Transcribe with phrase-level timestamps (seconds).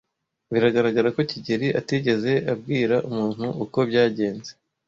[0.53, 4.51] Biragaragara ko kigeli atigeze abwira umuntu uko byagenze.